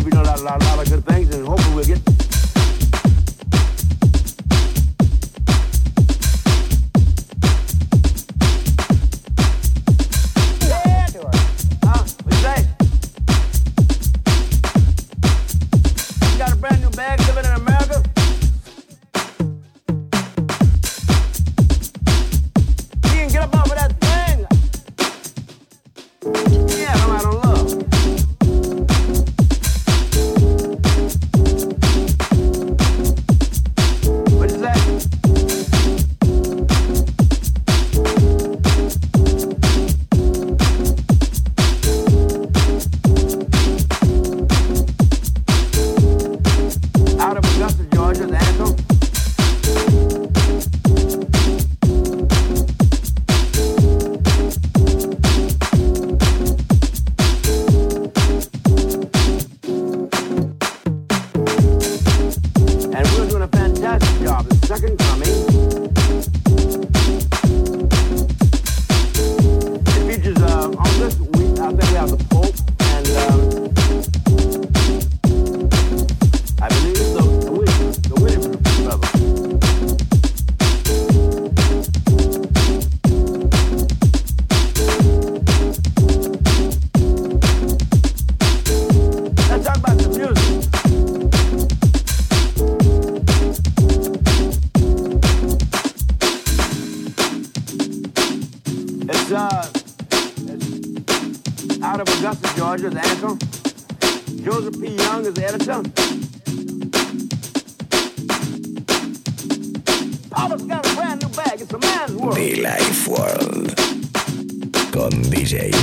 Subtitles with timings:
[0.00, 2.29] we'll be doing a lot, lot, lot of good things, and hopefully we'll get.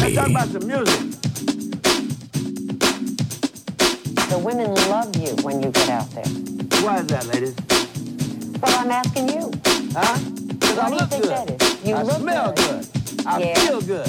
[0.07, 0.99] Let's talk about some music.
[4.29, 6.23] The women love you when you get out there.
[6.81, 7.55] Why is that, ladies?
[8.61, 9.51] Well, I'm asking you.
[9.91, 10.17] Huh?
[10.47, 11.31] Because I Why do you look think good.
[11.31, 11.85] that is?
[11.85, 12.85] You I look smell good.
[12.85, 13.27] good.
[13.27, 13.59] I Yeah.
[13.59, 14.07] feel good.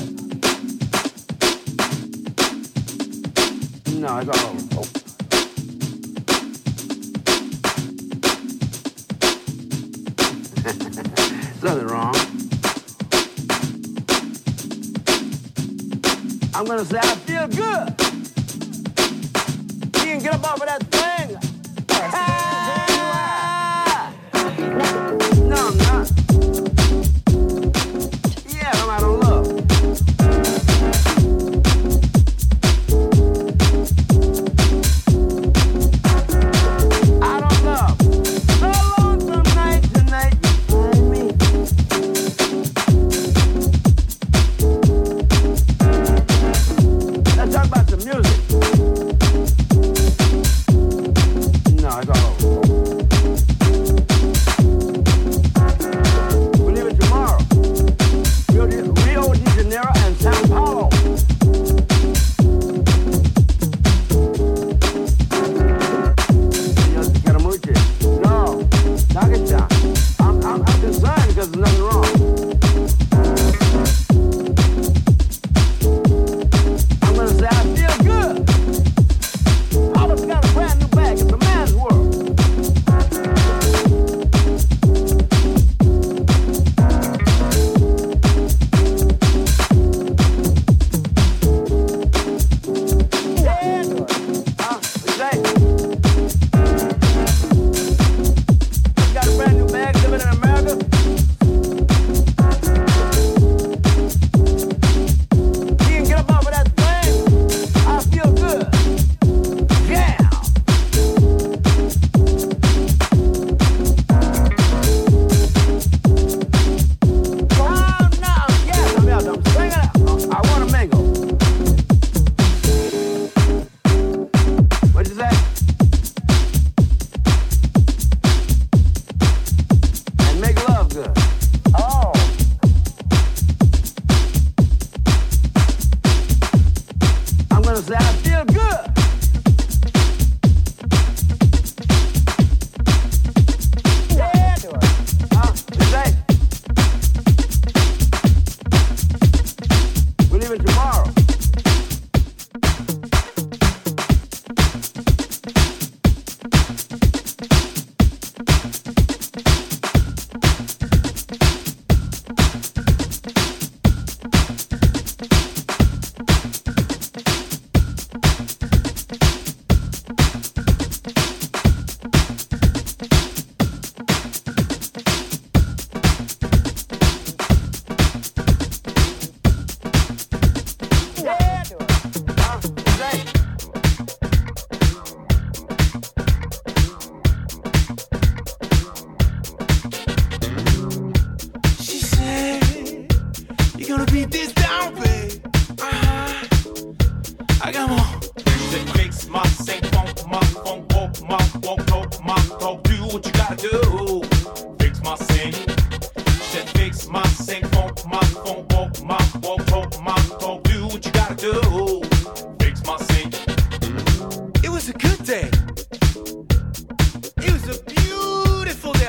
[4.00, 4.58] No, it's all over.
[4.60, 5.07] Something
[16.58, 17.94] I'm gonna say I feel good.
[19.94, 21.07] You can get up off of that thing.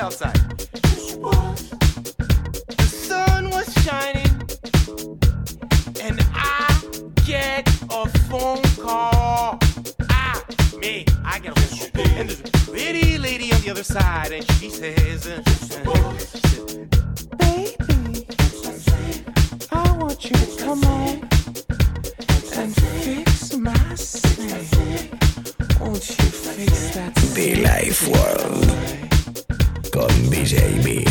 [0.00, 0.58] jail site.
[2.78, 4.32] The sun was shining,
[6.00, 6.80] and I
[7.26, 9.58] get a phone call.
[10.08, 10.42] I,
[10.78, 12.18] me, I get a phone call.
[12.18, 15.42] And there's a pretty lady on the other side, and she says, uh,
[17.36, 18.26] Baby,
[19.70, 21.28] I want you to come on
[22.56, 25.10] and fix my sin.
[25.78, 27.14] Won't you fix that?
[27.34, 28.79] The Life World.
[30.50, 31.09] Jamie.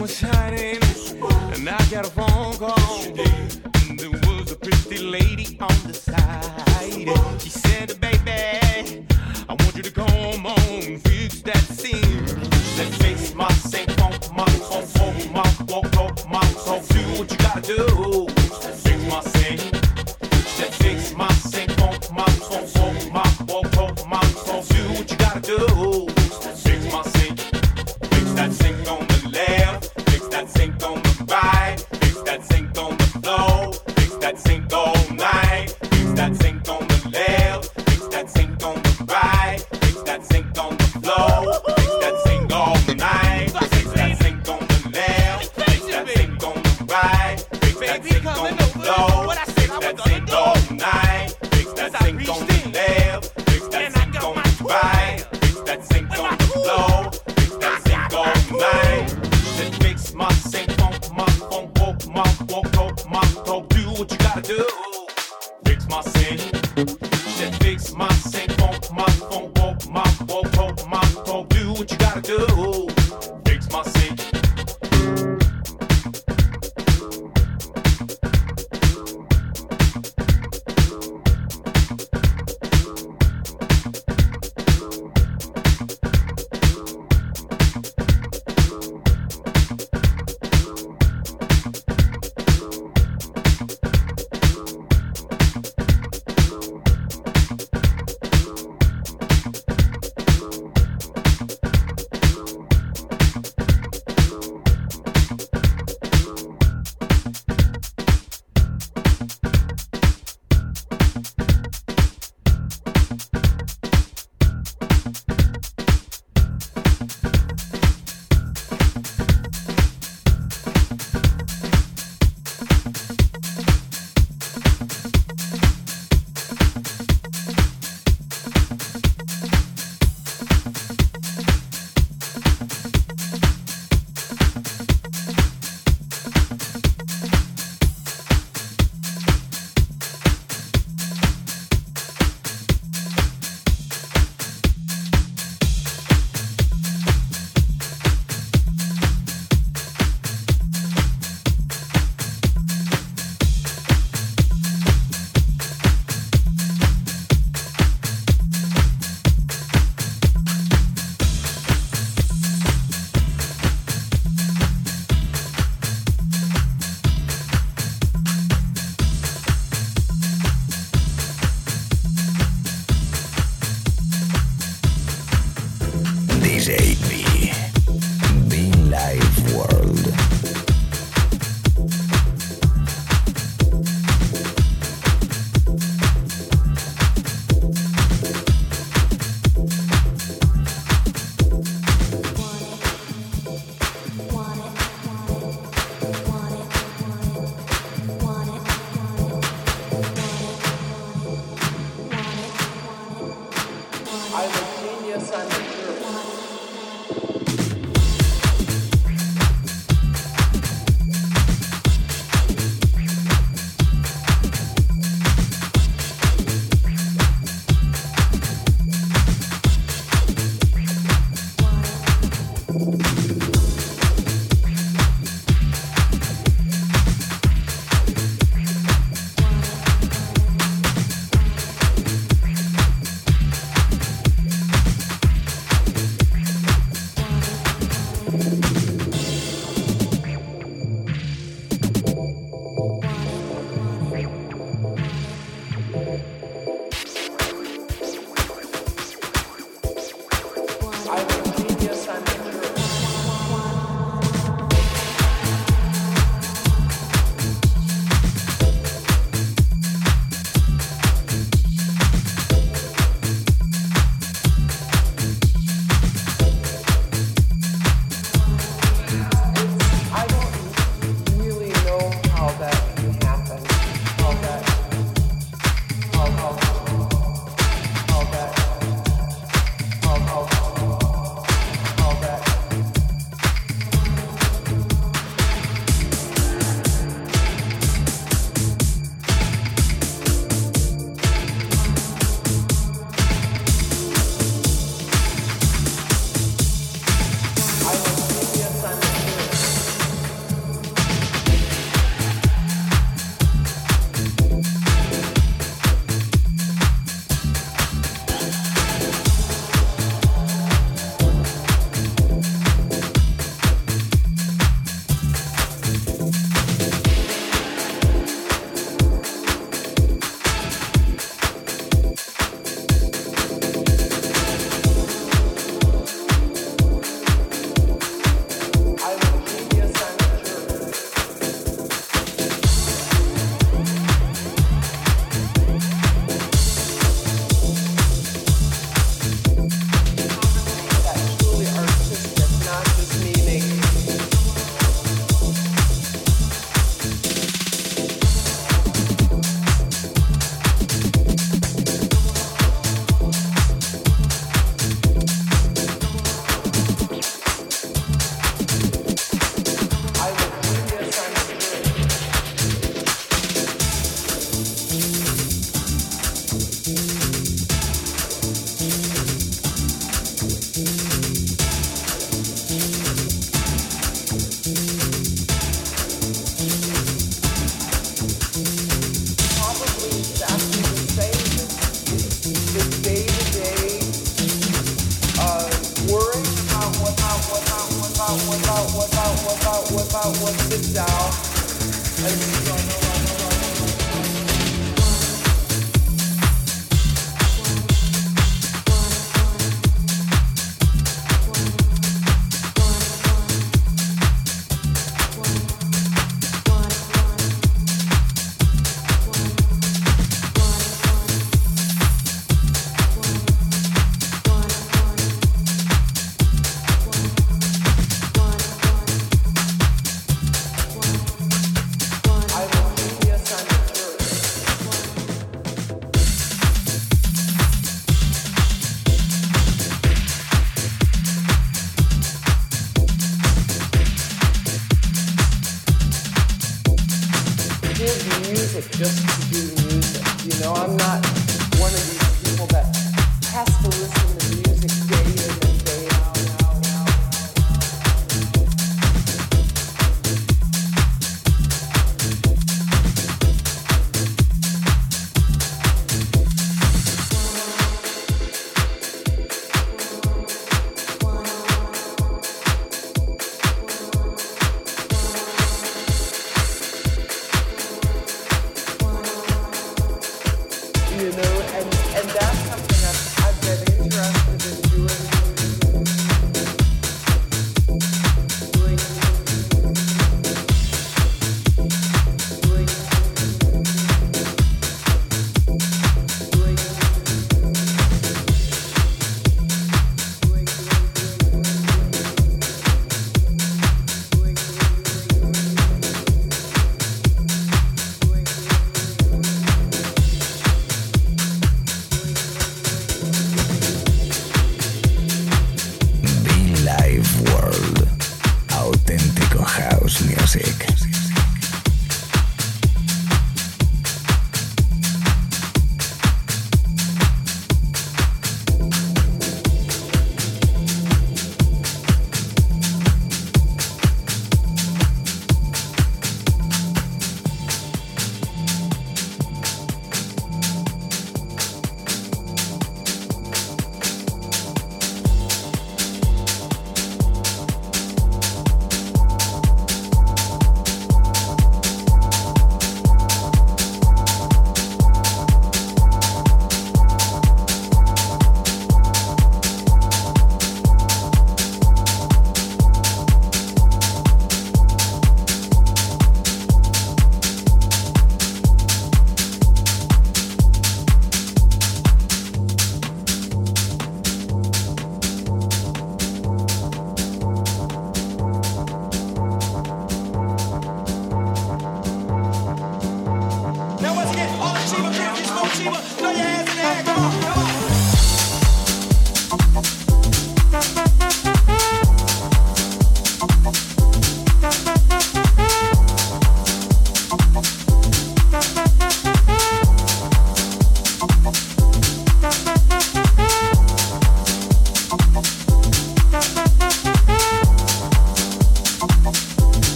[0.00, 3.04] and I got a phone call.
[3.88, 7.40] And there was a pretty lady on the side.
[7.40, 9.06] She said, "Baby,
[9.48, 12.24] I want you to come on, fix that scene,
[12.76, 13.21] that face."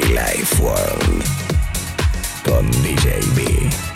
[0.00, 1.22] Life World
[2.44, 3.91] con DJB.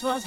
[0.00, 0.24] What's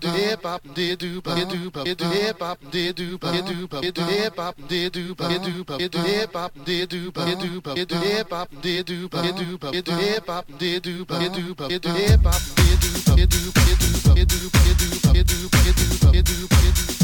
[0.00, 3.66] do hip hop did do but do but do hip hop did do but do
[3.68, 7.40] but do hip hop did do but do but do hip hop did do but
[7.40, 11.04] do but do hip hop did do but do but do hip hop did do
[11.04, 15.24] but do but do hip hop did do but do but do but do but
[15.24, 17.03] do but do but do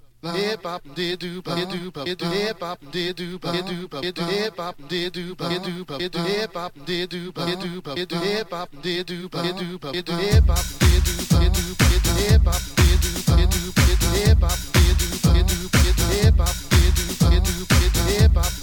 [0.29, 4.01] hip hop did do but do but do hip hop did do but do but
[4.13, 7.81] do hip hop did do but do but do hip hop did do but do
[7.81, 11.41] but do hip hop did do but do but do hip hop did do but
[11.41, 15.09] do but do hip hop did do but do but do hip hop did do
[15.25, 18.60] but do but do hip hop did do but do but do hip hop